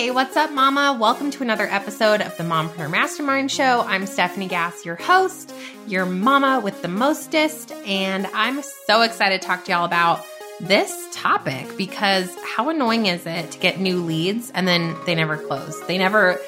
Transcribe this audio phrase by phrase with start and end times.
[0.00, 0.96] Hey, what's up, Mama?
[0.98, 3.82] Welcome to another episode of the Mompreneur Mastermind Show.
[3.82, 5.52] I'm Stefanie Gass, your host,
[5.86, 10.24] your mama with the mostest, and I'm so excited to talk to y'all about
[10.58, 15.36] this topic because how annoying is it to get new leads and then they never
[15.36, 15.78] close?
[15.86, 16.40] They never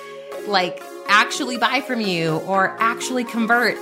[0.47, 3.77] like actually buy from you or actually convert.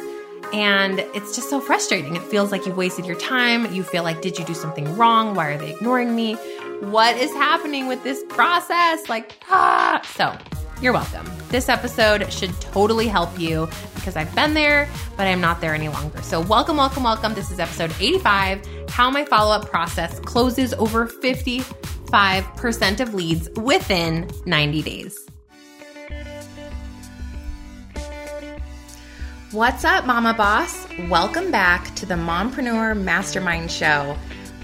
[0.53, 2.17] And it's just so frustrating.
[2.17, 3.73] It feels like you've wasted your time.
[3.73, 5.37] You feel like, did you do something wrong?
[5.37, 6.37] Why are they ignoring me?
[6.81, 9.07] What is happening with this process?
[9.11, 10.01] Like, ah.
[10.17, 10.35] So,
[10.81, 11.31] you're welcome.
[11.51, 15.89] This episode should totally help you because I've been there, but I'm not there any
[15.89, 16.23] longer.
[16.23, 17.35] So, welcome, welcome, welcome.
[17.35, 24.31] This is episode 85 How My Follow Up Process Closes Over 55% of Leads Within
[24.47, 25.27] 90 Days.
[29.53, 30.87] What's up, Mama Boss?
[31.11, 34.17] Welcome back to the Mompreneur Mastermind Show.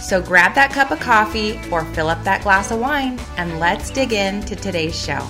[0.00, 3.90] So grab that cup of coffee or fill up that glass of wine and let's
[3.90, 5.26] dig into today's show.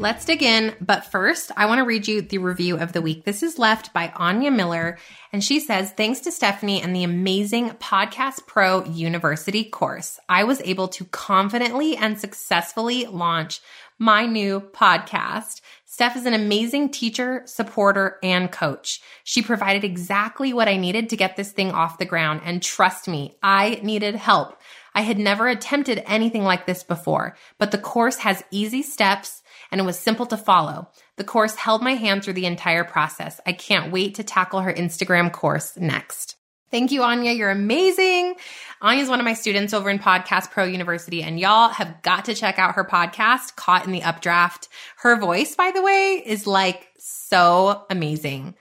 [0.00, 3.24] Let's dig in, but first, I want to read you the review of the week.
[3.24, 4.96] This is left by Anya Miller,
[5.30, 10.62] and she says, Thanks to Stephanie and the amazing Podcast Pro University course, I was
[10.62, 13.60] able to confidently and successfully launch
[14.00, 15.60] my new podcast.
[15.84, 19.02] Steph is an amazing teacher, supporter, and coach.
[19.24, 22.40] She provided exactly what I needed to get this thing off the ground.
[22.42, 24.58] And trust me, I needed help.
[24.94, 29.80] I had never attempted anything like this before, but the course has easy steps and
[29.80, 30.88] it was simple to follow.
[31.16, 33.38] The course held my hand through the entire process.
[33.46, 36.36] I can't wait to tackle her Instagram course next.
[36.70, 37.32] Thank you, Anya.
[37.32, 38.36] You're amazing.
[38.80, 42.26] Anya is one of my students over in Podcast Pro University, and y'all have got
[42.26, 44.68] to check out her podcast, Caught in the Updraft.
[44.98, 48.54] Her voice, by the way, is like so amazing.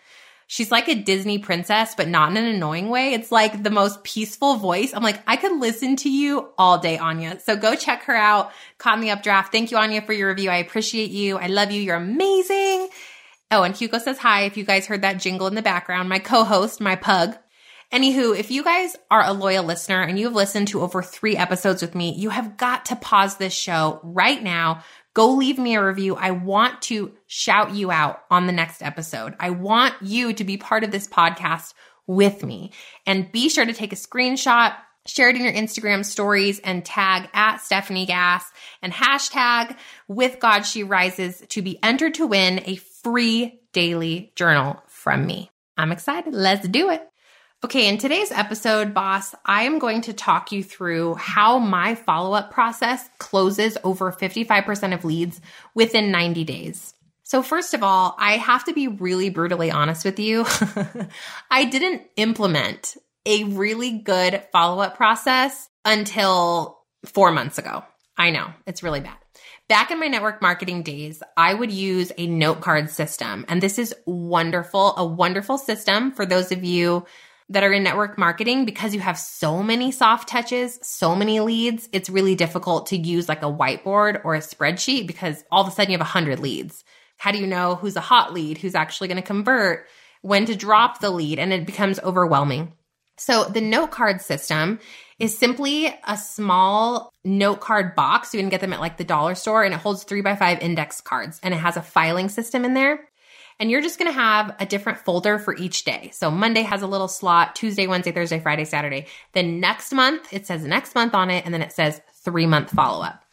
[0.48, 3.14] She's like a Disney princess, but not in an annoying way.
[3.14, 4.92] It's like the most peaceful voice.
[4.96, 7.40] I'm like, I could listen to you all day, Anya.
[7.40, 8.52] So go check her out.
[8.80, 9.52] Caught in the Updraft.
[9.52, 10.50] Thank you, Anya, for your review.
[10.50, 11.38] I appreciate you.
[11.38, 11.80] I love you.
[11.80, 12.90] You're amazing.
[13.52, 14.46] Oh, and Hugo says hi.
[14.46, 17.38] If you guys heard that jingle in the background, my co-host, my pug,
[17.92, 21.82] Anywho, if you guys are a loyal listener and you've listened to over three episodes
[21.82, 24.84] with me, you have got to pause this show right now.
[25.16, 26.16] Go leave me a review.
[26.16, 29.36] I want to shout you out on the next episode.
[29.40, 31.74] I want you to be part of this podcast
[32.06, 32.74] with me.
[33.08, 34.76] And be sure to take a screenshot,
[35.08, 38.46] share it in your Instagram stories, and tag at Stefanie Gass
[38.84, 39.76] and hashtag
[40.08, 45.50] with God She Rises to be entered to win a free daily journal from me.
[45.76, 46.36] I'm excited.
[46.36, 47.02] Let's do it.
[47.62, 52.32] Okay, in today's episode, boss, I am going to talk you through how my follow
[52.32, 55.42] up process closes over 55% of leads
[55.76, 56.94] within 90 days.
[57.24, 60.46] So, first of all, I have to be really brutally honest with you.
[61.52, 67.84] I didn't implement a really good follow up process until four months ago.
[68.18, 69.18] I know it's really bad.
[69.68, 73.44] Back in my network marketing days, I would use a note card system.
[73.50, 77.06] And this is wonderful, a wonderful system for those of you
[77.50, 81.90] that are in network marketing because you have so many soft touches, so many leads,
[81.92, 85.72] it's really difficult to use like a whiteboard or a spreadsheet because all of a
[85.72, 86.84] sudden you have 100 leads.
[87.18, 89.88] How do you know who's a hot lead, who's actually going to convert,
[90.22, 91.40] when to drop the lead?
[91.40, 92.74] And it becomes overwhelming.
[93.18, 94.80] So the note card system
[95.18, 98.34] is simply a small note card box.
[98.34, 100.62] You can get them at like the dollar store and it holds three by five
[100.62, 103.10] index cards and it has a filing system in there.
[103.60, 106.12] And you're just going to have a different folder for each day.
[106.14, 109.08] So Monday has a little slot, Tuesday, Wednesday, Thursday, Friday, Saturday.
[109.34, 112.72] Then next month, it says next month on it, and then it says three month
[112.72, 113.24] follow up.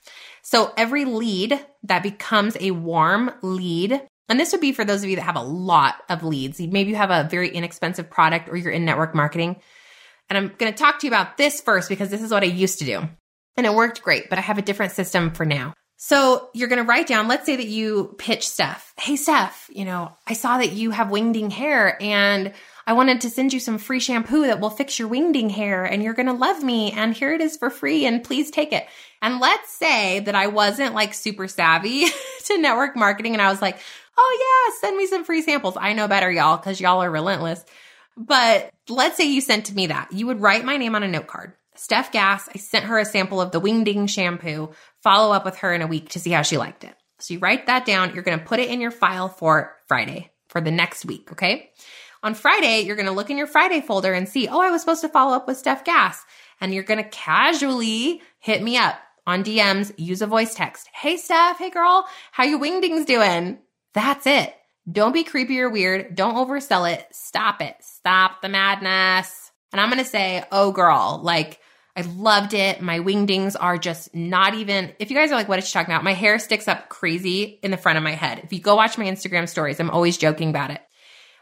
[0.42, 5.10] So every lead that becomes a warm lead, and this would be for those of
[5.10, 6.60] you that have a lot of leads.
[6.60, 9.56] Maybe you have a very inexpensive product or you're in network marketing.
[10.28, 12.47] And I'm going to talk to you about this first because this is what I
[12.47, 13.09] used to do.
[13.56, 15.72] And it worked great, but I have a different system for now.
[15.97, 18.93] So you're going to write down, let's say that you pitch Steph.
[18.98, 22.53] Hey, Steph, you know, I saw that you have wingding hair and
[22.87, 26.03] I wanted to send you some free shampoo that will fix your wingding hair and
[26.03, 26.93] you're going to love me.
[26.93, 28.87] And here it is for free and please take it.
[29.22, 32.04] And let's say that I wasn't like super savvy
[32.45, 33.78] to network marketing and I was like,
[34.19, 35.78] oh yeah, send me some free samples.
[35.81, 37.65] I know better, y'all, because y'all are relentless.
[38.19, 40.13] But let's say you sent to me that.
[40.13, 41.54] You would write my name on a note card.
[41.78, 44.70] Steph Gass, I sent her a sample of the Wingding shampoo,
[45.02, 46.94] follow up with her in a week to see how she liked it.
[47.18, 48.14] So you write that down.
[48.14, 51.32] You're going to put it in your file for Friday, for the next week.
[51.32, 51.70] Okay.
[52.22, 54.80] On Friday, you're going to look in your Friday folder and see, oh, I was
[54.80, 56.24] supposed to follow up with Steph Gass.
[56.60, 60.88] And you're going to casually hit me up on DMs, use a voice text.
[60.92, 61.58] Hey, Steph.
[61.58, 62.06] Hey, girl.
[62.32, 63.58] How you wingdings doing?
[63.92, 64.54] That's it.
[64.90, 66.14] Don't be creepy or weird.
[66.14, 67.06] Don't oversell it.
[67.10, 67.76] Stop it.
[67.80, 69.50] Stop the madness.
[69.72, 71.60] And I'm going to say, oh, girl, like,
[71.97, 72.83] I loved it.
[72.83, 75.95] My wingdings are just not even, if you guys are like, what is she talking
[75.95, 76.04] about?
[76.04, 78.43] My hair sticks up crazy in the front of my head.
[78.45, 80.83] If you go watch my Instagram stories, I'm always joking about it.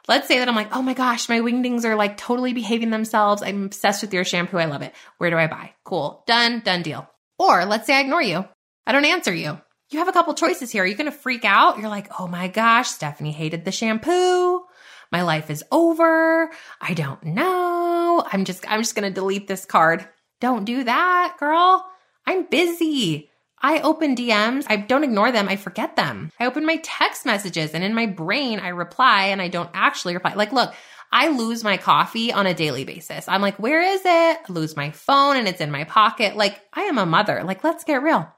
[0.06, 3.43] Let's say that I'm like, oh my gosh, my wingdings are like totally behaving themselves.
[3.43, 4.59] I'm obsessed with your shampoo.
[4.59, 4.95] I love it.
[5.19, 5.73] Where do I buy?
[5.83, 6.23] Cool.
[6.27, 6.61] Done.
[6.61, 7.11] Done deal.
[7.39, 8.45] Or let's say I ignore you.
[8.87, 9.59] I don't answer you.
[9.91, 10.85] You have a couple choices here.
[10.85, 11.79] Are you going to freak out?
[11.79, 14.62] You're like, oh my gosh, Stefanie hated the shampoo.
[15.11, 16.51] My life is over.
[16.81, 18.25] I don't know.
[18.31, 20.06] I'm just, I'm just going to delete this card.
[20.44, 21.87] Don't do that, girl.
[22.26, 23.31] I'm busy.
[23.62, 24.67] I open DMs.
[24.69, 25.49] I don't ignore them.
[25.49, 26.31] I forget them.
[26.38, 30.12] I open my text messages and in my brain, I reply and I don't actually
[30.12, 30.35] reply.
[30.35, 30.75] Like, look,
[31.11, 33.26] I lose my coffee on a daily basis.
[33.26, 34.06] I'm like, where is it?
[34.06, 36.37] I lose my phone and it's in my pocket.
[36.37, 37.43] Like, I am a mother.
[37.43, 38.31] Like, let's get real.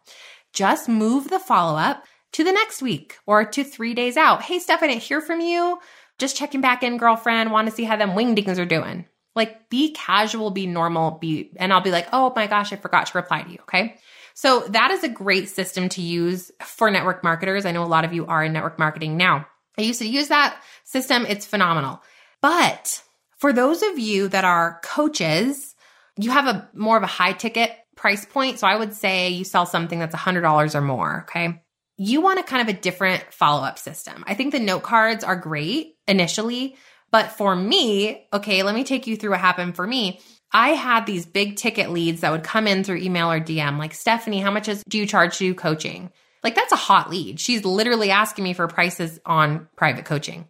[0.52, 2.04] Just move the follow up
[2.34, 4.42] to the next week or to three days out.
[4.42, 5.80] Hey, Steph, I didn't hear from you.
[6.18, 7.50] Just checking back in, girlfriend.
[7.50, 9.06] Want to see how them wingdings are doing.
[9.36, 13.06] Like be casual, be normal, be, and I'll be like, oh my gosh, I forgot
[13.06, 13.58] to reply to you.
[13.62, 13.96] Okay.
[14.34, 17.64] So that is a great system to use for network marketers.
[17.64, 19.46] I know a lot of you are in network marketing now.
[19.78, 21.26] I used to use that system.
[21.26, 22.02] It's phenomenal.
[22.42, 23.02] But
[23.38, 25.74] for those of you that are coaches,
[26.18, 28.58] you have a more of a high ticket price point.
[28.58, 31.24] So I would say you sell something that's $100 or more.
[31.28, 31.62] Okay.
[31.98, 34.22] You want a kind of a different follow up system.
[34.26, 36.76] I think the note cards are great initially,
[37.10, 40.20] but for me, okay, let me take you through what happened for me.
[40.52, 43.92] I had these big ticket leads that would come in through email or DM, like,
[43.92, 46.10] Stefanie, how much is, do you charge to do coaching?
[46.42, 47.40] Like, that's a hot lead.
[47.40, 50.46] She's literally asking me for prices on private coaching.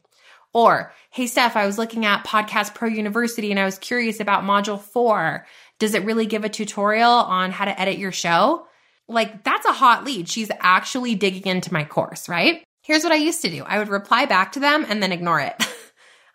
[0.53, 4.45] Or, hey, Steph, I was looking at Podcast Pro University and I was curious about
[4.45, 5.47] module four.
[5.79, 8.67] Does it really give a tutorial on how to edit your show?
[9.09, 10.29] Like, that's a hot lead.
[10.29, 12.65] She's actually digging into my course, right?
[12.83, 15.41] Here's what I used to do I would reply back to them and then ignore
[15.41, 15.55] it.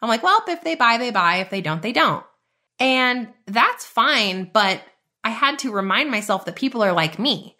[0.01, 1.37] I'm like, well, if they buy, they buy.
[1.37, 2.25] If they don't, they don't.
[2.79, 4.49] And that's fine.
[4.51, 4.81] But
[5.23, 7.55] I had to remind myself that people are like me.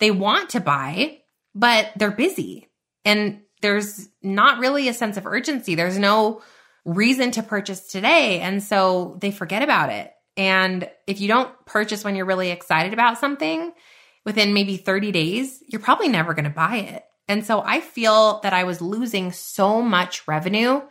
[0.00, 1.20] They want to buy,
[1.54, 2.68] but they're busy.
[3.04, 5.74] And there's not really a sense of urgency.
[5.74, 6.42] There's no
[6.84, 8.40] reason to purchase today.
[8.40, 10.12] And so they forget about it.
[10.36, 13.72] And if you don't purchase when you're really excited about something
[14.24, 17.04] within maybe 30 days, you're probably never going to buy it.
[17.28, 20.82] And so I feel that I was losing so much revenue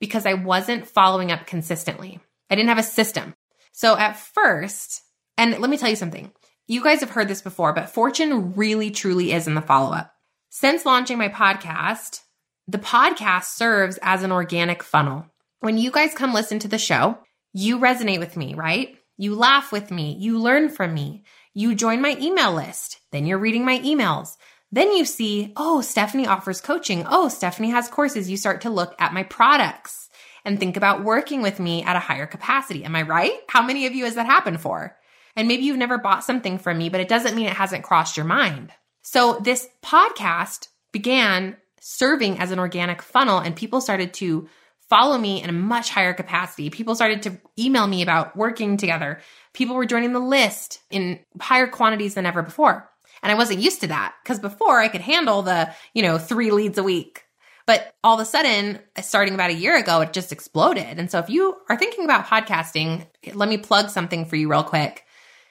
[0.00, 2.20] because I wasn't following up consistently.
[2.50, 3.34] I didn't have a system.
[3.72, 5.02] So at first,
[5.36, 6.32] and let me tell you something.
[6.66, 10.12] You guys have heard this before, but fortune really truly is in the follow up.
[10.50, 12.20] Since launching my podcast,
[12.66, 15.26] the podcast serves as an organic funnel.
[15.60, 17.18] When you guys come listen to the show,
[17.52, 18.96] you resonate with me, right?
[19.16, 20.16] You laugh with me.
[20.18, 21.24] You learn from me.
[21.54, 23.00] You join my email list.
[23.10, 24.36] Then you're reading my emails.
[24.70, 27.06] Then you see, oh, Stefanie offers coaching.
[27.08, 28.30] Oh, Stefanie has courses.
[28.30, 30.10] You start to look at my products
[30.44, 32.84] and think about working with me at a higher capacity.
[32.84, 33.32] Am I right?
[33.48, 34.96] How many of you has that happened for?
[35.36, 38.16] And maybe you've never bought something from me, but it doesn't mean it hasn't crossed
[38.16, 38.72] your mind.
[39.02, 44.48] So this podcast began serving as an organic funnel and people started to
[44.88, 46.70] follow me in a much higher capacity.
[46.70, 49.20] People started to email me about working together.
[49.52, 52.90] People were joining the list in higher quantities than ever before.
[53.22, 56.50] And I wasn't used to that because before I could handle the, you know, three
[56.50, 57.24] leads a week.
[57.66, 60.98] But all of a sudden, uh, starting about a year ago, it just exploded.
[60.98, 64.62] And so if you are thinking about podcasting, let me plug something for you real
[64.62, 65.04] quick.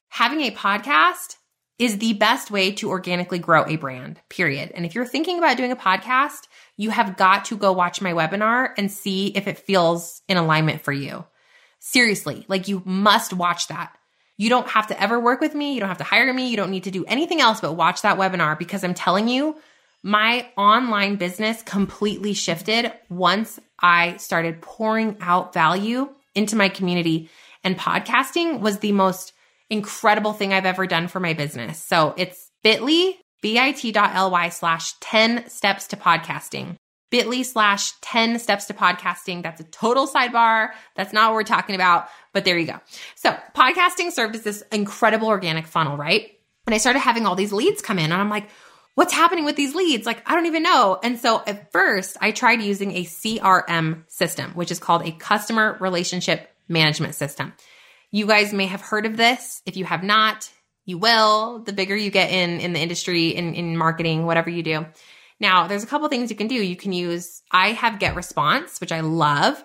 [0.08, 1.36] Having a podcast
[1.78, 4.72] is the best way to organically grow a brand, period.
[4.74, 8.12] And if you're thinking about doing a podcast, you have got to go watch my
[8.12, 11.24] webinar and see if it feels in alignment for you.
[11.78, 13.96] Seriously, like you must watch that.
[14.38, 15.74] You don't have to ever work with me.
[15.74, 16.48] You don't have to hire me.
[16.48, 19.56] You don't need to do anything else but watch that webinar because I'm telling you,
[20.02, 27.30] my online business completely shifted once I started pouring out value into my community.
[27.64, 29.32] And podcasting was the most
[29.70, 31.82] incredible thing I've ever done for my business.
[31.82, 36.76] So it's bit.ly, bit.ly slash 10 steps to podcasting
[37.10, 39.42] bit.ly slash 10 steps to podcasting.
[39.42, 40.70] That's a total sidebar.
[40.94, 42.80] That's not what we're talking about, but there you go.
[43.16, 46.30] So podcasting served as this incredible organic funnel, right?
[46.66, 48.48] And I started having all these leads come in and I'm like,
[48.94, 50.06] what's happening with these leads?
[50.06, 50.98] Like, I don't even know.
[51.02, 55.78] And so at first I tried using a CRM system, which is called a customer
[55.80, 57.54] relationship management system.
[58.10, 59.62] You guys may have heard of this.
[59.64, 60.50] If you have not,
[60.84, 61.60] you will.
[61.60, 64.86] The bigger you get in, in the industry, in, in marketing, whatever you do
[65.40, 66.54] Now, there's a couple things you can do.
[66.54, 69.62] You can use, I have GetResponse, which I love.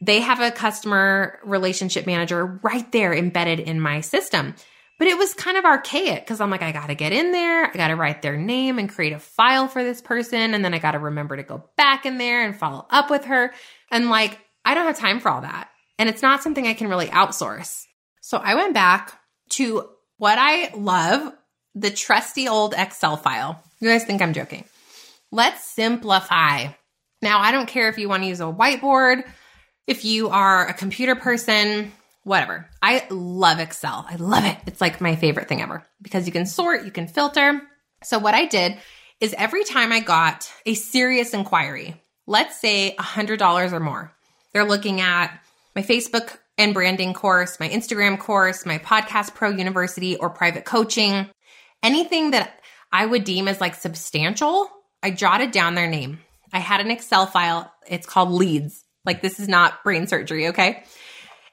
[0.00, 4.54] They have a customer relationship manager right there embedded in my system.
[4.98, 7.66] But it was kind of archaic because I'm like, I got to get in there.
[7.66, 10.52] I got to write their name and create a file for this person.
[10.52, 13.24] And then I got to remember to go back in there and follow up with
[13.24, 13.52] her.
[13.90, 15.68] And like, I don't have time for all that.
[15.98, 17.84] And it's not something I can really outsource.
[18.20, 19.18] So I went back
[19.50, 21.32] to what I love
[21.74, 23.62] the trusty old Excel file.
[23.80, 24.64] You guys think I'm joking.
[25.32, 26.68] Let's simplify.
[27.22, 29.24] Now, I don't care if you want to use a whiteboard,
[29.86, 31.92] if you are a computer person,
[32.24, 32.68] whatever.
[32.82, 34.06] I love Excel.
[34.08, 34.56] I love it.
[34.66, 37.60] It's like my favorite thing ever because you can sort, you can filter.
[38.02, 38.78] So, what I did
[39.20, 44.12] is every time I got a serious inquiry, let's say $100 or more,
[44.52, 45.38] they're looking at
[45.76, 51.28] my Facebook and branding course, my Instagram course, my Podcast Pro University or private coaching,
[51.82, 52.60] anything that
[52.92, 54.68] I would deem as like substantial,
[55.02, 56.20] I jotted down their name.
[56.52, 57.72] I had an Excel file.
[57.86, 58.84] It's called leads.
[59.04, 60.84] Like this is not brain surgery, okay?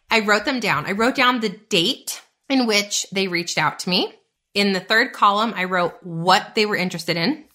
[0.10, 0.86] I wrote them down.
[0.86, 4.14] I wrote down the date in which they reached out to me.
[4.54, 7.46] In the third column, I wrote what they were interested in.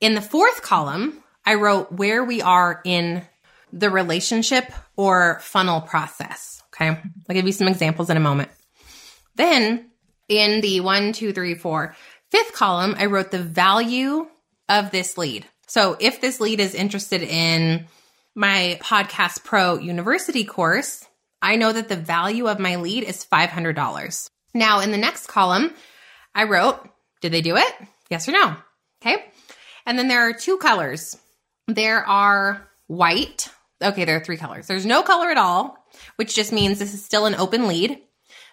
[0.00, 3.22] In the fourth column, I wrote where we are in
[3.72, 6.62] the relationship or funnel process.
[6.74, 6.88] Okay.
[6.88, 8.50] I'll give you some examples in a moment.
[9.36, 9.90] Then
[10.28, 11.94] in the one, two, three, four,
[12.30, 14.26] fifth column, I wrote the value
[14.68, 15.46] of this lead.
[15.66, 17.86] So if this lead is interested in
[18.34, 21.04] my Podcast Pro University course,
[21.42, 24.30] I know that the value of my lead is $500.
[24.54, 25.74] Now, in the next column,
[26.34, 26.88] I wrote,
[27.20, 27.72] did they do it?
[28.10, 28.56] Yes or no?
[29.02, 29.24] Okay.
[29.84, 31.16] And then there are two colors.
[31.66, 33.48] There are white.
[33.82, 34.66] Okay, there are three colors.
[34.66, 35.76] There's no color at all,
[36.16, 37.98] which just means this is still an open lead.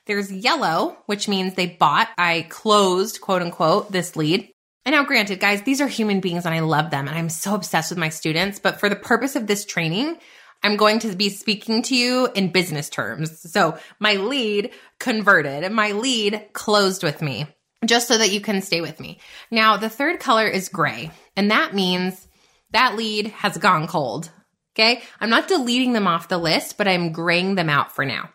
[0.05, 4.52] There's yellow, which means they bought, I closed, quote unquote, this lead.
[4.85, 7.55] And now, granted, guys, these are human beings and I love them and I'm so
[7.55, 8.59] obsessed with my students.
[8.59, 10.17] But for the purpose of this training,
[10.61, 13.51] I'm going to be speaking to you in business terms.
[13.51, 17.47] So my lead converted, my lead closed with me
[17.85, 19.19] just so that you can stay with me.
[19.51, 22.27] Now, the third color is gray, and that means
[22.71, 24.31] that lead has gone cold.
[24.75, 25.03] Okay.
[25.19, 28.29] I'm not deleting them off the list, but I'm graying them out for now.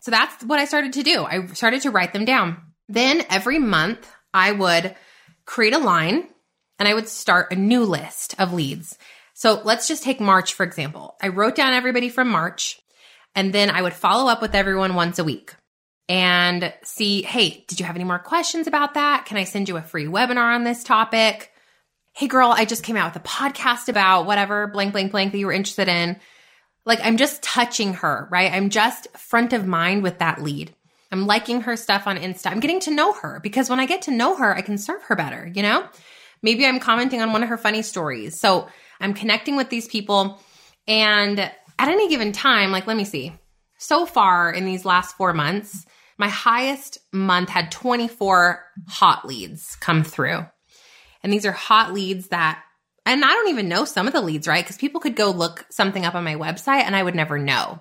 [0.00, 1.24] So that's what I started to do.
[1.24, 2.62] I started to write them down.
[2.88, 4.94] Then every month I would
[5.46, 6.26] create a line
[6.78, 8.98] and I would start a new list of leads.
[9.34, 11.16] So let's just take March, for example.
[11.22, 12.80] I wrote down everybody from March
[13.34, 15.54] and then I would follow up with everyone once a week
[16.08, 19.26] and see, hey, did you have any more questions about that?
[19.26, 21.52] Can I send you a free webinar on this topic?
[22.12, 25.38] Hey, girl, I just came out with a podcast about whatever, blank, blank, blank that
[25.38, 26.18] you were interested in.
[26.86, 28.52] Like I'm just touching her, right?
[28.52, 30.74] I'm just front of mind with that lead.
[31.12, 32.50] I'm liking her stuff on Insta.
[32.50, 35.02] I'm getting to know her because when I get to know her, I can serve
[35.04, 35.86] her better, you know?
[36.42, 38.38] Maybe I'm commenting on one of her funny stories.
[38.40, 38.68] So
[39.00, 40.40] I'm connecting with these people.
[40.86, 43.32] And at any given time, like, let me see.
[43.78, 45.86] So far in these last four months,
[46.18, 50.46] my highest month had 24 hot leads come through.
[51.22, 52.62] And these are hot leads that
[53.06, 54.64] and I don't even know some of the leads, right?
[54.64, 57.80] Because people could go look something up on my website and I would never know.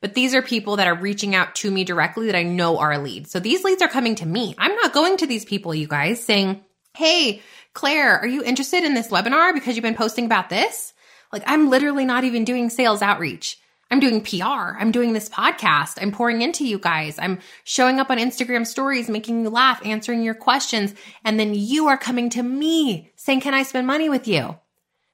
[0.00, 2.98] But these are people that are reaching out to me directly that I know are
[2.98, 3.30] leads.
[3.30, 4.54] So these leads are coming to me.
[4.58, 6.64] I'm not going to these people, you guys, saying,
[6.96, 7.42] Hey,
[7.74, 10.92] Claire, are you interested in this webinar because you've been posting about this?
[11.32, 13.58] Like, I'm literally not even doing sales outreach.
[13.90, 14.78] I'm doing PR.
[14.78, 15.98] I'm doing this podcast.
[16.00, 17.18] I'm pouring into you guys.
[17.18, 20.94] I'm showing up on Instagram stories, making you laugh, answering your questions.
[21.24, 24.56] And then you are coming to me saying, can I spend money with you?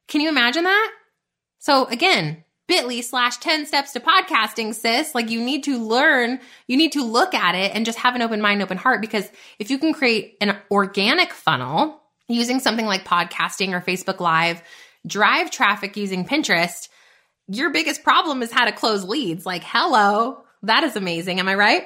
[0.09, 0.93] Can you imagine that?
[1.59, 5.15] So again, bit.ly slash 10 steps to podcasting, sis.
[5.15, 8.23] Like you need to learn, you need to look at it and just have an
[8.23, 9.01] open mind, open heart.
[9.01, 14.63] Because if you can create an organic funnel using something like podcasting or Facebook Live,
[15.07, 16.89] drive traffic using Pinterest,
[17.49, 19.47] your biggest problem is how to close leads.
[19.47, 21.39] Like, hello, that is amazing.
[21.39, 21.85] Am I right?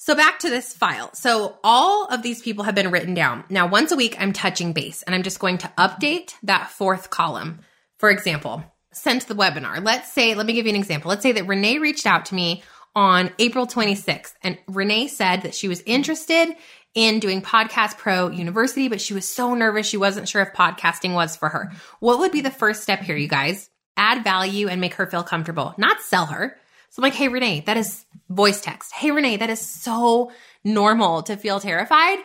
[0.00, 1.12] So back to this file.
[1.14, 3.44] So all of these people have been written down.
[3.50, 7.10] Now, once a week, I'm touching base and I'm just going to update that fourth
[7.10, 7.60] column.
[7.98, 9.84] For example, sent the webinar.
[9.84, 11.08] Let's say, let me give you an example.
[11.08, 12.62] Let's say that Renee reached out to me
[12.94, 16.48] on April 26th and Renee said that she was interested
[16.94, 19.86] in doing Podcast Pro University, but she was so nervous.
[19.86, 21.70] She wasn't sure if podcasting was for her.
[22.00, 23.70] What would be the first step here, you guys?
[23.98, 26.56] add value and make her feel comfortable, not sell her.
[26.90, 28.94] So I'm like, hey, Renee, that is voice text.
[28.94, 30.30] Hey, Renee, that is so
[30.64, 32.18] normal to feel terrified.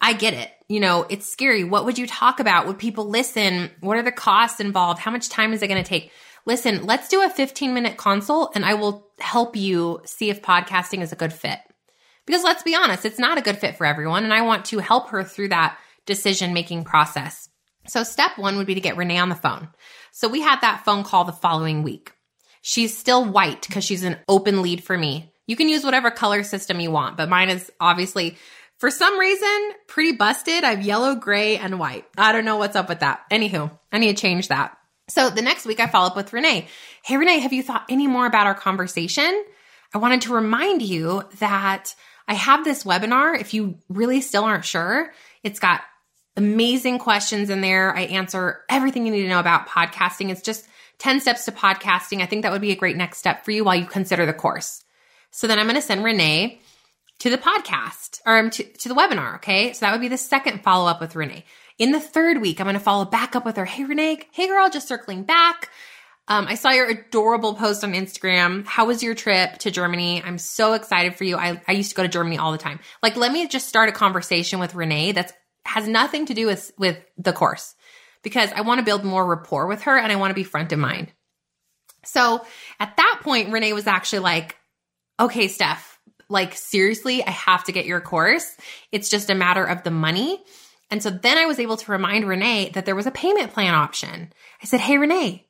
[0.00, 0.50] I get it.
[0.68, 1.64] You know, it's scary.
[1.64, 2.66] What would you talk about?
[2.66, 3.70] Would people listen?
[3.80, 5.00] What are the costs involved?
[5.00, 6.10] How much time is it going to take?
[6.46, 11.02] Listen, let's do a 15 minute consult and I will help you see if podcasting
[11.02, 11.58] is a good fit.
[12.26, 14.24] Because let's be honest, it's not a good fit for everyone.
[14.24, 15.76] And I want to help her through that
[16.06, 17.48] decision making process.
[17.86, 19.68] So step one would be to get Renee on the phone.
[20.12, 22.12] So we had that phone call the following week.
[22.62, 25.32] She's still white because she's an open lead for me.
[25.46, 28.36] You can use whatever color system you want, but mine is obviously
[28.80, 30.64] for some reason pretty busted.
[30.64, 32.06] I have yellow, gray, and white.
[32.18, 33.20] I don't know what's up with that.
[33.30, 34.76] Anywho, I need to change that.
[35.08, 36.66] So the next week I follow up with Renee.
[37.04, 39.44] Hey, Renee, have you thought any more about our conversation?
[39.92, 41.94] I wanted to remind you that
[42.26, 43.38] I have this webinar.
[43.38, 45.82] If you really still aren't sure, it's got
[46.36, 47.94] amazing questions in there.
[47.94, 50.30] I answer everything you need to know about podcasting.
[50.30, 50.66] It's just
[50.98, 52.22] 10 steps to podcasting.
[52.22, 54.32] I think that would be a great next step for you while you consider the
[54.32, 54.84] course.
[55.32, 56.60] So then I'm going to send Renee
[57.20, 59.36] to the podcast or um, to, to the webinar.
[59.36, 59.72] Okay.
[59.72, 61.44] So that would be the second follow up with Renee.
[61.78, 63.64] In the third week, I'm going to follow back up with her.
[63.64, 64.20] Hey, Renee.
[64.32, 65.70] Hey, girl, just circling back.
[66.28, 68.66] Um, I saw your adorable post on Instagram.
[68.66, 70.22] How was your trip to Germany?
[70.22, 71.36] I'm so excited for you.
[71.36, 72.80] I, I used to go to Germany all the time.
[73.02, 75.32] Like, let me just start a conversation with Renee that's
[75.66, 77.74] has nothing to do with, with the course
[78.22, 80.72] because I want to build more rapport with her and I want to be front
[80.72, 81.12] of mind.
[82.04, 82.44] So
[82.78, 84.56] at that point, Renee was actually like,
[85.18, 85.89] okay, Steph,
[86.30, 88.56] like seriously, I have to get your course.
[88.92, 90.42] It's just a matter of the money.
[90.90, 93.74] And so then I was able to remind Renee that there was a payment plan
[93.74, 94.32] option.
[94.62, 95.46] I said, Hey, Renee,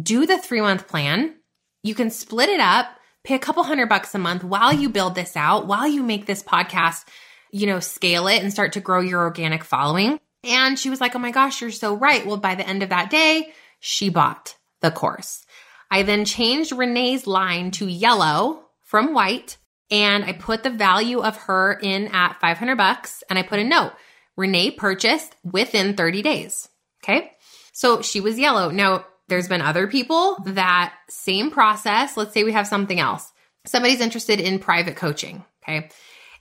[0.00, 1.34] do the three month plan.
[1.82, 2.86] You can split it up,
[3.24, 6.26] pay a couple hundred bucks a month while you build this out, while you make
[6.26, 7.04] this podcast,
[7.50, 10.18] you know, scale it and start to grow your organic following.
[10.44, 12.26] And she was like, Oh my gosh, you're so right.
[12.26, 15.44] Well, by the end of that day, she bought the course.
[15.90, 19.58] I then changed Renee's line to yellow from white
[19.92, 23.64] and I put the value of her in at 500 bucks and I put a
[23.64, 23.92] note.
[24.36, 26.68] Renee purchased within 30 days.
[27.04, 27.30] Okay.
[27.72, 28.70] So she was yellow.
[28.70, 32.16] Now, there's been other people that same process.
[32.16, 33.30] Let's say we have something else.
[33.66, 35.44] Somebody's interested in private coaching.
[35.62, 35.90] Okay.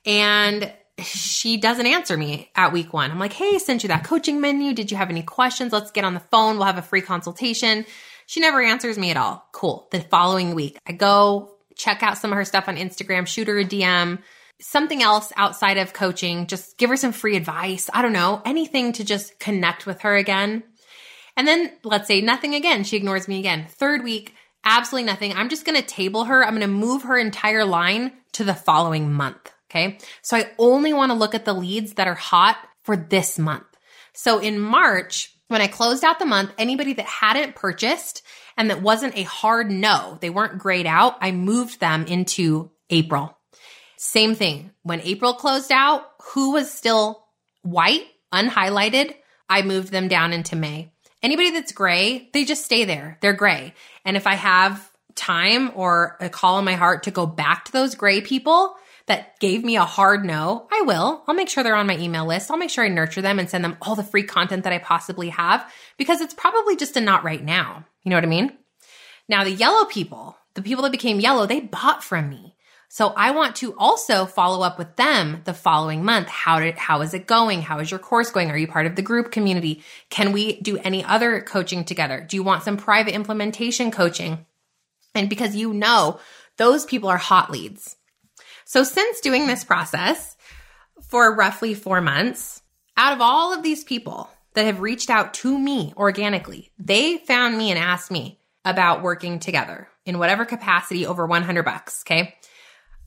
[0.06, 3.12] And she doesn't answer me at week one.
[3.12, 4.74] I'm like, hey, sent you that coaching menu.
[4.74, 5.74] Did you have any questions?
[5.74, 6.56] Let's get on the phone.
[6.56, 7.86] We'll have a free consultation.
[8.28, 9.46] She never answers me at all.
[9.52, 9.88] Cool.
[9.92, 13.60] The following week, I go check out some of her stuff on Instagram, shoot her
[13.60, 14.20] a DM,
[14.62, 17.90] something else outside of coaching, just give her some free advice.
[17.92, 20.64] I don't know, anything to just connect with her again.
[21.36, 22.84] And then let's say nothing again.
[22.84, 23.66] She ignores me again.
[23.68, 25.34] Third week, absolutely nothing.
[25.34, 26.44] I'm just going to table her.
[26.44, 29.52] I'm going to move her entire line to the following month.
[29.70, 29.98] Okay.
[30.22, 33.64] So I only want to look at the leads that are hot for this month.
[34.14, 38.22] So in March, when I closed out the month, anybody that hadn't purchased
[38.58, 43.38] and that wasn't a hard no, they weren't grayed out, I moved them into April.
[43.98, 44.72] Same thing.
[44.84, 47.26] When April closed out, who was still
[47.62, 49.14] white, unhighlighted,
[49.48, 50.92] I moved them down into May.
[51.22, 53.18] Anybody that's gray, they just stay there.
[53.22, 53.74] They're gray.
[54.06, 57.72] And if I have time or a call in my heart to go back to
[57.72, 58.76] those gray people,
[59.08, 61.24] that gave me a hard no, I will.
[61.28, 62.52] I'll make sure they're on my email list.
[62.52, 64.78] I'll make sure I nurture them and send them all the free content that I
[64.78, 67.86] possibly have because it's probably just a not right now.
[68.04, 68.58] You know what I mean?
[69.28, 72.56] Now, the yellow people, the people that became yellow, they bought from me.
[72.94, 76.28] So I want to also follow up with them the following month.
[76.28, 77.62] How did, how is it going?
[77.62, 78.52] How is your course going?
[78.52, 79.82] Are you part of the group community?
[80.10, 82.26] Can we do any other coaching together?
[82.28, 84.46] Do you want some private implementation coaching?
[85.16, 86.20] And because you know
[86.58, 87.96] those people are hot leads.
[88.72, 90.38] So since doing this process
[91.10, 92.62] for roughly four months,
[92.96, 97.58] out of all of these people that have reached out to me organically, they found
[97.58, 102.02] me and asked me about working together in whatever capacity over 100 bucks.
[102.08, 102.34] Okay.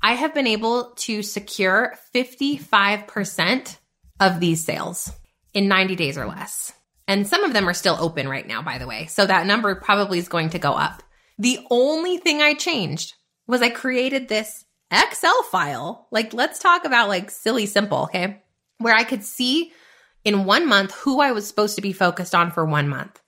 [0.02, 3.78] I have been able to secure 55%
[4.20, 5.10] of these sales
[5.54, 6.74] in 90 days or less.
[7.08, 9.06] And some of them are still open right now, by the way.
[9.06, 11.02] So that number probably is going to go up.
[11.38, 13.14] The only thing I changed
[13.46, 14.63] was I created this
[14.94, 16.06] Excel file.
[16.10, 18.42] Like, let's talk about like silly simple, okay?
[18.78, 19.72] Where I could see
[20.24, 23.20] in one month who I was supposed to be focused on for one month.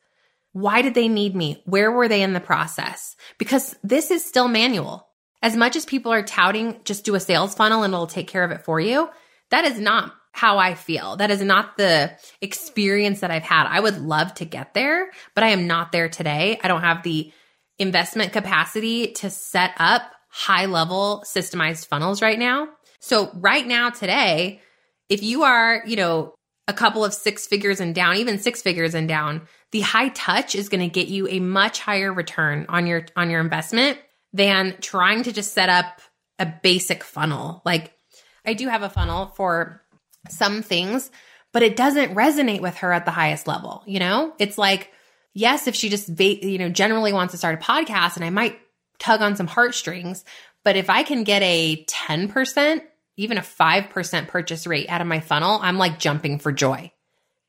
[0.53, 1.63] Why did they need me?
[1.67, 3.15] Where were they in the process?
[3.37, 5.07] Because this is still manual.
[5.43, 8.43] As much as people are touting just do a sales funnel and it'll take care
[8.43, 9.11] of it for you,
[9.51, 11.17] that is not how I feel.
[11.17, 13.67] That is not the experience that I've had.
[13.67, 16.59] I would love to get there, but I am not there today.
[16.63, 17.33] I don't have the
[17.79, 20.03] investment capacity to set up
[20.37, 22.69] high level systemized funnels right now.
[23.01, 24.61] So right now today,
[25.09, 26.35] if you are, you know,
[26.69, 30.55] a couple of six figures and down, even six figures and down, the high touch
[30.55, 33.99] is going to get you a much higher return on your on your investment
[34.35, 36.03] than trying to just set up
[36.39, 37.63] a basic funnel.
[37.65, 37.95] Like
[38.45, 39.81] I do have a funnel for
[40.29, 41.11] some things,
[41.55, 44.35] but it doesn't resonate with her at the highest level, you know?
[44.39, 44.93] It's like
[45.33, 48.59] yes, if she just you know generally wants to start a podcast and I might
[48.99, 50.25] tug on some heartstrings.
[50.65, 52.83] But if I can get a 10%,
[53.17, 56.93] even a 5% purchase rate out of my funnel, I'm like jumping for joy.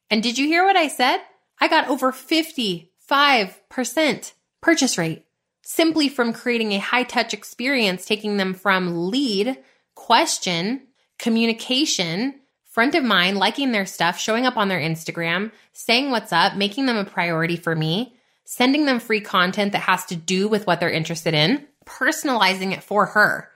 [0.09, 1.19] And did you hear what I said?
[1.59, 5.25] I got over 55% purchase rate
[5.63, 9.57] simply from creating a high touch experience, taking them from lead,
[9.95, 10.87] question,
[11.19, 16.55] communication, front of mind, liking their stuff, showing up on their Instagram, saying what's up,
[16.55, 18.16] making them a priority for me,
[18.49, 22.81] sending them free content that has to do with what they're interested in, personalizing it
[22.81, 23.51] for her.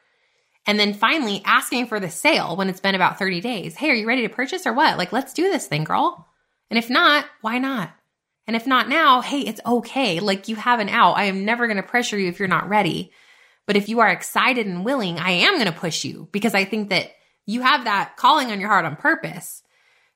[0.67, 3.73] And then finally asking for the sale when it's been about 30 days.
[3.73, 4.97] Hey, are you ready to purchase or what?
[4.97, 6.27] Like, let's do this thing, girl.
[6.69, 7.89] And if not, why not?
[8.47, 10.19] And if not now, hey, it's okay.
[10.19, 11.13] Like you have an out.
[11.13, 13.13] I am never going to pressure you if you're not ready.
[13.65, 16.65] But if you are excited and willing, I am going to push you because I
[16.65, 17.11] think that
[17.45, 19.63] you have that calling on your heart on purpose.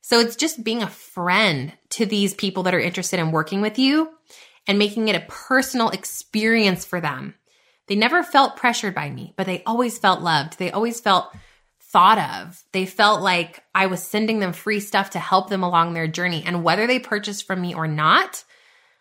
[0.01, 3.79] So it's just being a friend to these people that are interested in working with
[3.79, 4.09] you
[4.67, 7.35] and making it a personal experience for them.
[7.87, 10.57] They never felt pressured by me, but they always felt loved.
[10.57, 11.35] They always felt
[11.79, 12.63] thought of.
[12.71, 16.43] They felt like I was sending them free stuff to help them along their journey.
[16.45, 18.43] And whether they purchased from me or not,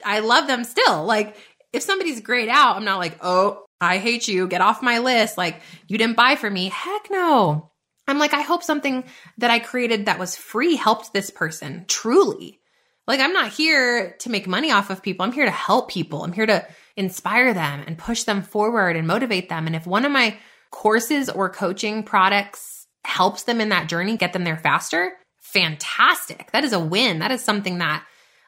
[0.05, 1.05] I love them still.
[1.05, 1.37] Like
[1.73, 4.47] if somebody's grayed out, I'm not like, oh, I hate you.
[4.47, 5.37] Get off my list.
[5.39, 6.69] Like you didn't buy for me.
[6.69, 7.73] Heck no.
[8.07, 9.05] I'm like, I hope something
[9.39, 12.61] that I created that was free helped this person truly.
[13.07, 15.25] Like, I'm not here to make money off of people.
[15.25, 16.23] I'm here to help people.
[16.23, 19.67] I'm here to inspire them and push them forward and motivate them.
[19.67, 20.39] And if one of my
[20.71, 26.51] courses or coaching products helps them in that journey, get them there faster, fantastic.
[26.53, 27.19] That is a win.
[27.19, 28.05] That is something that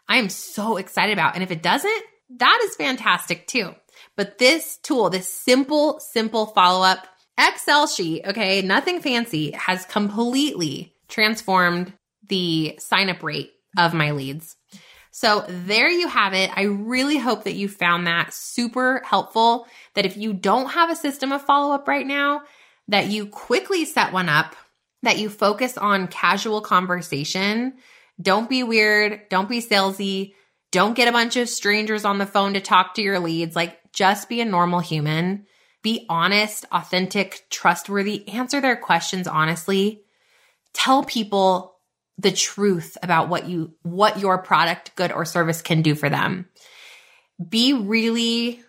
[0.09, 1.35] I am so excited about.
[1.35, 2.03] And if it doesn't,
[2.39, 3.75] that is fantastic too.
[4.17, 7.07] But this tool, this simple, simple follow up
[7.39, 11.93] Excel sheet, okay, nothing fancy, has completely transformed
[12.29, 14.57] the sign up rate of my leads.
[15.11, 16.51] So there you have it.
[16.55, 19.67] I really hope that you found that super helpful.
[19.95, 22.43] That if you don't have a system of follow up right now,
[22.89, 24.55] that you quickly set one up,
[25.03, 27.75] that you focus on casual conversation.
[28.21, 29.29] Don't be weird.
[29.31, 30.35] Don't be salesy.
[30.71, 33.57] Don't get a bunch of strangers on the phone to talk to your leads.
[33.57, 35.47] Like just be a normal human
[35.87, 40.03] be honest, authentic, trustworthy, answer their questions honestly.
[40.73, 41.76] Tell people
[42.19, 46.49] the truth about what you what your product, good or service can do for them.
[47.49, 48.61] Be really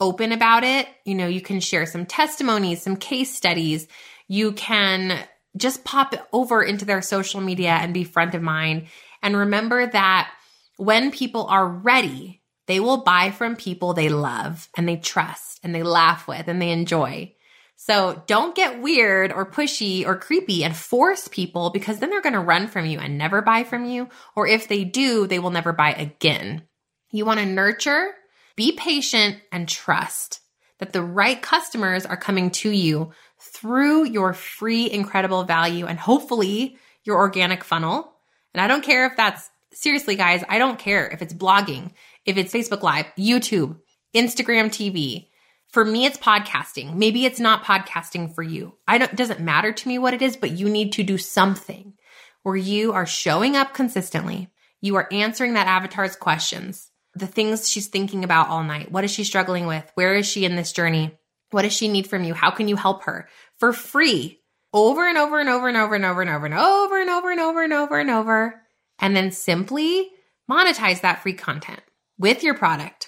[0.00, 0.88] open about it.
[1.04, 3.86] You know, you can share some testimonies, some case studies.
[4.26, 5.18] You can
[5.56, 8.86] just pop over into their social media and be front of mind.
[9.22, 10.30] And remember that
[10.76, 15.74] when people are ready, they will buy from people they love and they trust and
[15.74, 17.34] they laugh with and they enjoy.
[17.82, 22.34] So don't get weird or pushy or creepy and force people because then they're going
[22.34, 24.10] to run from you and never buy from you.
[24.36, 26.64] Or if they do, they will never buy again.
[27.10, 28.10] You want to nurture,
[28.54, 30.40] be patient and trust
[30.78, 36.76] that the right customers are coming to you through your free, incredible value and hopefully
[37.04, 38.12] your organic funnel.
[38.52, 41.92] And I don't care if that's seriously, guys, I don't care if it's blogging,
[42.26, 43.78] if it's Facebook Live, YouTube,
[44.14, 45.29] Instagram TV.
[45.72, 46.94] For me, it's podcasting.
[46.94, 48.74] Maybe it's not podcasting for you.
[48.88, 51.16] I don't, it doesn't matter to me what it is, but you need to do
[51.16, 51.94] something
[52.42, 54.48] where you are showing up consistently.
[54.80, 58.90] You are answering that avatar's questions, the things she's thinking about all night.
[58.90, 59.88] What is she struggling with?
[59.94, 61.16] Where is she in this journey?
[61.50, 62.34] What does she need from you?
[62.34, 63.28] How can you help her
[63.58, 64.40] for free
[64.72, 67.30] over and over and over and over and over and over and over and over
[67.30, 68.62] and over and over and over.
[68.98, 70.10] And then simply
[70.50, 71.80] monetize that free content
[72.18, 72.54] with your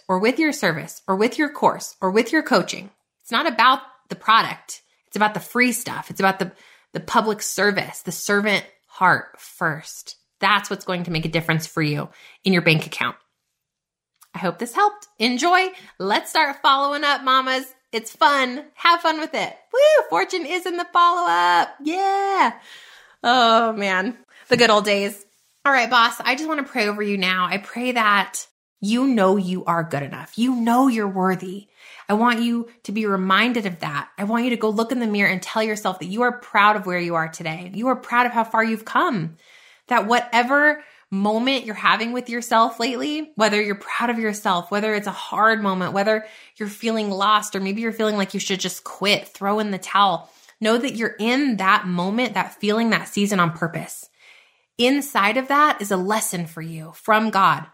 [0.08, 2.90] or with your service or with your course or with your coaching.
[3.22, 4.82] It's not about the product.
[5.06, 6.10] It's about the free stuff.
[6.10, 6.52] It's about the,
[6.92, 10.16] the public service, the servant heart first.
[10.40, 12.08] That's what's going to make a difference for you
[12.44, 13.16] in your bank account.
[14.34, 15.06] I hope this helped.
[15.18, 15.68] Enjoy.
[15.98, 17.66] Let's start following up, mamas.
[17.92, 18.64] It's fun.
[18.74, 19.54] Have fun with it.
[19.72, 20.08] Woo!
[20.08, 21.68] Fortune is in the follow up.
[21.82, 22.54] Yeah.
[23.22, 24.16] Oh man.
[24.48, 25.24] The good old days.
[25.64, 26.18] All right, boss.
[26.20, 27.46] I just want to pray over you now.
[27.46, 28.46] I pray that
[28.82, 30.36] you know you are good enough.
[30.36, 31.68] You know you're worthy.
[32.08, 34.10] I want you to be reminded of that.
[34.18, 36.40] I want you to go look in the mirror and tell yourself that you are
[36.40, 37.70] proud of where you are today.
[37.72, 39.36] You are proud of how far you've come.
[39.86, 45.06] That whatever moment you're having with yourself lately, whether you're proud of yourself, whether it's
[45.06, 48.82] a hard moment, whether you're feeling lost, or maybe you're feeling like you should just
[48.82, 50.28] quit, throw in the towel,
[50.60, 54.08] know that you're in that moment, that feeling, that season on purpose.
[54.76, 57.66] Inside of that is a lesson for you from God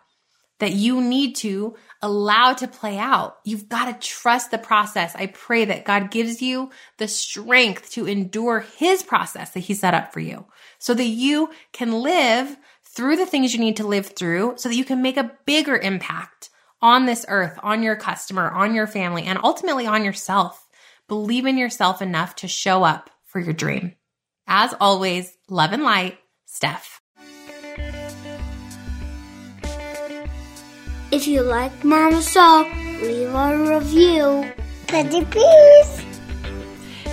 [0.59, 3.39] that you need to allow to play out.
[3.45, 5.15] You've got to trust the process.
[5.15, 9.95] I pray that God gives you the strength to endure his process that he set
[9.95, 10.47] up for you
[10.79, 14.75] so that you can live through the things you need to live through so that
[14.75, 19.25] you can make a bigger impact on this earth, on your customer, on your family,
[19.25, 20.67] and ultimately on yourself.
[21.09, 23.95] Believe in yourself enough to show up for your dream.
[24.47, 26.98] As always, love and light, Steph.
[31.11, 34.53] If you like Mama's So, leave a review.
[34.87, 36.05] Pretty please.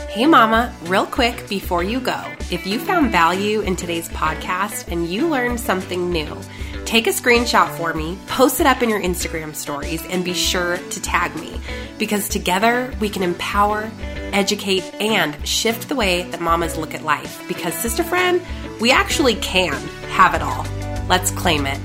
[0.10, 5.08] Hey, Mama, real quick before you go, if you found value in today's podcast and
[5.08, 6.38] you learned something new,
[6.84, 10.77] take a screenshot for me, post it up in your Instagram stories, and be sure
[10.77, 11.58] to tag me
[11.97, 13.89] because together we can empower,
[14.34, 17.41] educate, and shift the way that mamas look at life.
[17.47, 18.41] Because, sister friend,
[18.81, 19.73] we actually can
[20.10, 20.65] have it all.
[21.08, 21.79] Let's claim it.